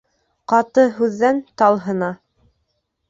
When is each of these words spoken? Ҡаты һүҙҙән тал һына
Ҡаты 0.53 0.85
һүҙҙән 0.95 1.43
тал 1.63 1.81
һына 1.85 2.11